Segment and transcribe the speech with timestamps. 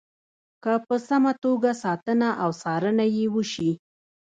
[0.63, 3.71] که په سمه توګه ساتنه او څارنه یې وشي.